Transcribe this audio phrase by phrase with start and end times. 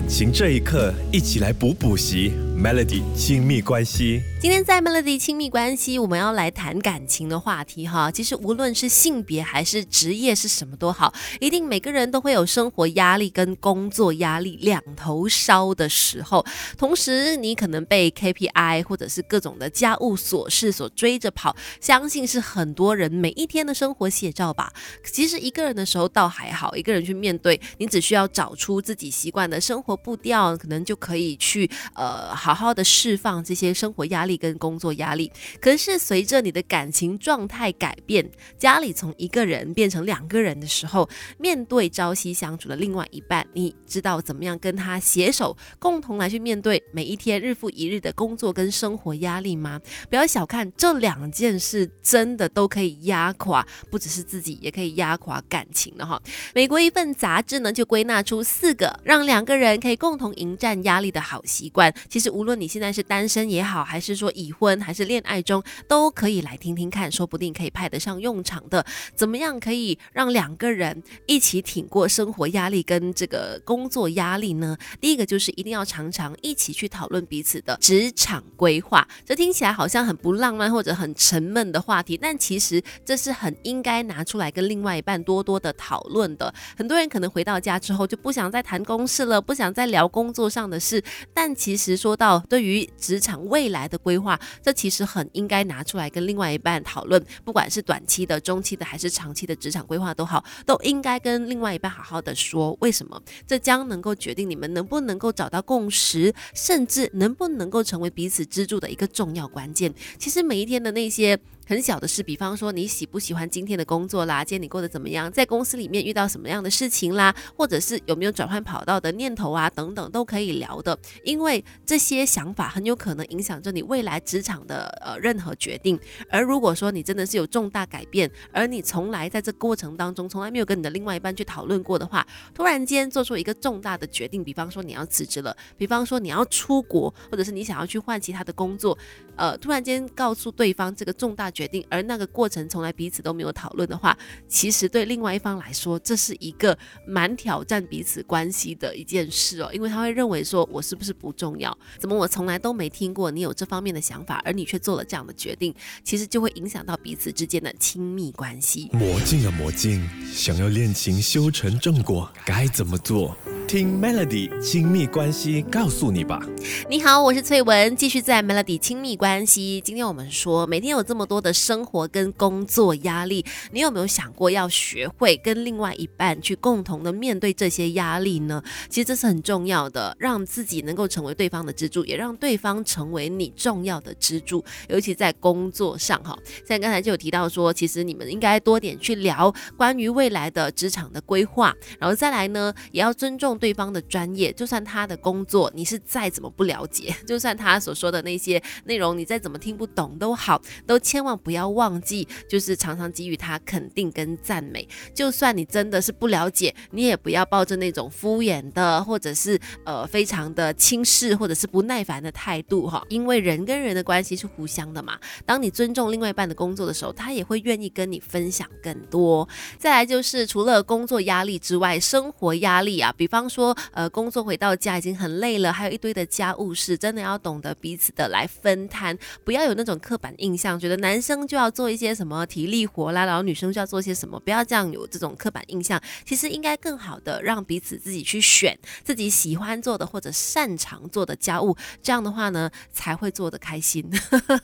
[0.00, 2.32] 感情这一刻，一起来补补习。
[2.62, 8.10] Melody 亲密关系，今天在 Melody 亲密关系，我们要来谈感情的话题哈。
[8.10, 11.10] 其实无论是性别还是职业是什么都好，
[11.40, 16.44] 一定每个人都会有生活压力跟工作压力两头烧的时候。
[16.76, 24.70] 同时，你可能被 KPI 或者是各种的家务琐事所追着跑，相信是很多人每一天的生活写照吧。
[25.02, 32.49] 其实一个人的时候倒还好，一个人去面对，你只需要找出自己习惯的生活步调，可能就可以去呃好。
[32.54, 41.08] 好好的释放这些生活压力跟工作压力，可是随着你的感情状态改变，家里从一个人变成两个人的时候，
[41.38, 49.80] 面对朝夕相处的另外一半，你知道怎么样跟他携手，共同来去面对每一天日复一日的工作跟生活压力吗？
[50.08, 56.20] 不要小看这两件事，真的都可以压垮，不只是自己，也可以压垮感情的哈。
[56.54, 61.94] 美国一份杂志呢，就归纳出四个让两个人可以共同迎战压力的好习惯。
[62.08, 62.30] 其实。
[62.30, 68.82] 无无论你现在是单身也好，还是说已婚，还是恋爱中，都可以来听听看，说不定可以派得上用场的。
[69.14, 74.74] 怎么样可以让两个人一起挺过生活压力跟这个工作压力呢？
[75.02, 79.06] 第一个就是一定要常常一起去讨论彼此的职场规划。
[79.26, 86.54] 这听起来好像很不浪漫或者很沉闷的话题，但其实这是很应该拿出来跟另外一半多多的讨论的。
[86.74, 91.04] 很多人可能回到家之后就不想再谈公事了，不想再聊工作上的事，
[91.34, 102.76] 但其实说到对于职场未来的规划，这其实很应该拿出来跟另外一半讨论，不管是短期的、中期的还是长期的职场规划都好，都应该跟另外一半好好的说。
[102.80, 103.20] 为什么？
[103.46, 109.92] 这将能够决定你们能不能够找到共识，甚至能不能够成为彼此支柱的一个重要关键。
[110.18, 111.38] 其实每一天的那些。
[111.70, 125.96] 很小的事，比方说你喜不喜欢今天的工作啦，今天你过得怎么样，在公司里面遇到什么样的事情啦，或者是有没有转换跑道的念头啊，等等都可以聊的，因为这些想法很有可能影响着你未来职场的呃任何决定。
[126.28, 138.98] 而如果说你真的是有重大改变，而你从来在这过程当中从来没有跟你的另外一半去讨论过的话，突然间做出一个重大的决定，比方说你要辞职了，比方说你要出国，或者是你想要去换其他的工作，
[139.36, 141.48] 呃，突然间告诉对方这个重大。
[141.59, 144.16] 决决定，而那个过程从来彼此都没有讨论的话，
[144.48, 146.76] 其实对另外一方来说，这是一个
[147.06, 151.76] 蛮挑战彼此关系的一件事哦，因为他会认为说，我是不是不重要？
[151.98, 155.74] 怎么我从来都没听过你有这方面的想法，而你却做了这样的决定？
[156.02, 158.88] 其实就会影响到彼此之间的亲密关系。
[158.94, 163.36] 魔镜啊魔镜，想要恋情修成正果，该怎么做？
[163.70, 166.40] 听 Melody 亲密关系告诉你吧。
[166.88, 169.80] 你好，我是翠文，继续在 Melody 亲密关系。
[169.80, 178.60] 今天我们说，每天有这么多的生活跟工作压力，你有没有想过要学会跟另外一半去共同的面对这些压力呢？
[178.88, 184.64] 其实这是很重要的，让自己能够成为对方的支柱，也让对方成为你重要的支柱。
[184.88, 186.36] 尤其在工作上，哈，
[186.66, 193.59] 像刚才就有提到说，其实你们应该多点去聊关于未来的职场的规划，然后再来呢，也要尊重。
[193.60, 204.88] 对方的专业，就算他的工作你是再怎么不了解，就算他所说的那些内容你再怎么听不懂都好，都千万不要忘记，就是常常给予他肯定跟赞美。
[205.14, 213.04] 就算你真的是不了解，你也不要抱着那种敷衍的，或者是呃非常的轻视或者是不耐烦的态度哈。
[213.10, 215.18] 因为人跟人的关系是互相的嘛。
[215.44, 219.46] 当你尊重另外一半的工作的时候，他也会愿意跟你分享更多。
[219.78, 223.49] 再来就是除了工作压力之外，生活压力啊，比方。
[223.50, 236.00] 说呃，工作回到家已经很累了，还有一堆的家务事，真的要懂得彼此的来分摊，不要有那种刻板印象，觉得男生就要做一些什么体力活啦，然后女生就要做些什么，不要这样有这种刻板印象。
[236.24, 244.08] 其实应该更好的让彼此自己去选自己喜欢做的或者擅长做的家务，这样的话呢才会做得开心。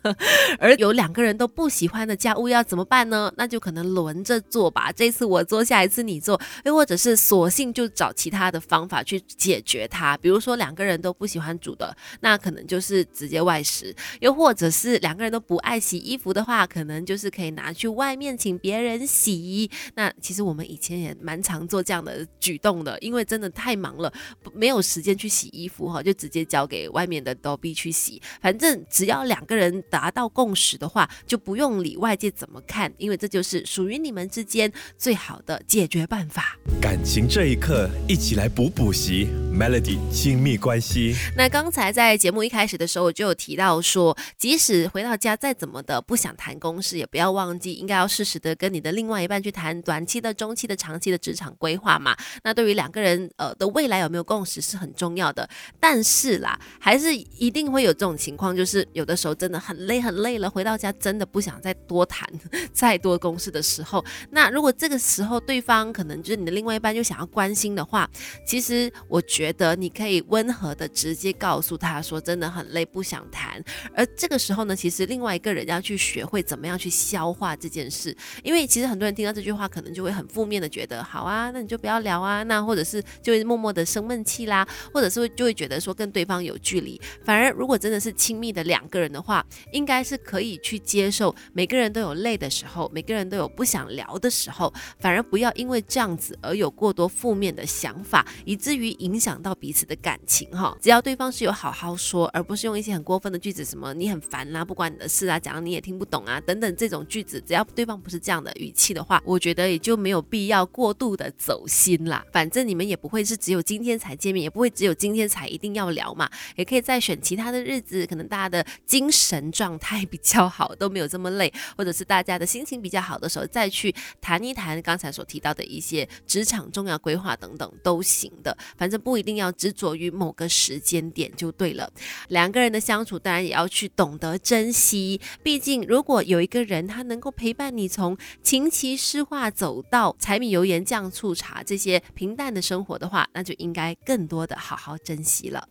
[0.60, 3.32] 而有两个人都不喜欢的家务要怎么办呢？
[3.36, 8.84] 那就可能轮着做吧，这次我做，下一次你做，又或者是索性就找其他的方。
[8.84, 13.90] 法去解决它，比如说两个人都不喜欢煮的，那可能就是直接外食；
[14.20, 19.70] 又或者是两个人都不爱洗衣服的话，可能就是可以拿去外面请别人洗。
[19.94, 24.12] 那其实我们以前也蛮常做这样的举动的，因为真的太忙了，
[24.52, 28.20] 没有时间去洗衣服哈，就直接交给外面的 Dobby 去洗。
[28.42, 36.58] 反正只要两个人达到共识的话，就不用理外界怎么看，因为这就是属于你们之间最好的解决办法。
[36.80, 38.48] 感情这一刻，一起来。
[38.54, 41.16] 补补习，Melody 亲密关系。
[41.36, 52.16] 那刚才在节目一开始的时候，我就有提到说，即使回到家再怎么的不想谈公事，也不要忘记应该要适时的跟你的另外一半去谈短期的、中期的、长期的职场规划嘛。
[52.44, 55.48] 那对于两个人呃的未来有没有共识是很重要的。
[55.80, 62.24] 但是啦，还是一定会有这种情况，就是有的时候真的很累很累了，回到家真的不想再多谈
[62.72, 68.08] 再多公事的时候，那如果这个时候对方可能就是你的另外一半又想要关心的话，
[68.44, 73.62] 其实我觉得你可以温和的直接告诉他说，真的很累，不想谈。
[73.94, 87.00] 而这个时候呢，其实另外一个人要去学会怎么样去消化这件事，因为其实很多人听到这句话，可能就会很负面的觉得，好啊，那你就不要聊啊，那或者是就会默默的生闷气啦，或者是会就会觉得说跟对方有距离。
[87.24, 98.24] 反而如果真的是亲密的两个人的话，应该是可以去接受每个人都有累的时候，每个人都有不想聊的时候，反而不要因为这样子而有过多负面的想法。
[98.44, 112.24] 以至于影响到彼此的感情哈，只要对方是有好好说，而不是用一些很过分的句子，什么你很烦啦，不关你的事啊，讲你也听不懂啊，等等这种句子，只要对方不是这样的语气的话，我觉得也就没有必要过度的走心啦。
[112.32, 131.90] 反正你们也不会是只有今天才见面，也不会只有今天才一定要聊嘛，也可以再选其他的日子，可能大家的精神状态比较好，都没有这么累，或者是大家的心情比较好的时候，再去谈一谈刚才所提到的一些职场重要规划等等都行的，反正不一定要执着于某个时间点就对了。
[132.28, 135.20] 两个人的相处，当然也要去懂得珍惜。
[135.42, 145.68] 毕竟，如果有一个人他能够陪伴你从琴棋诗画走到柴米油盐酱醋茶这些平淡的生活的话，那就应该更多的好好珍惜了。